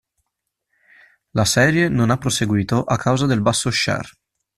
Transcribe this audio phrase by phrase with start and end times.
[1.33, 4.09] La serie non ha proseguito a causa del basso share.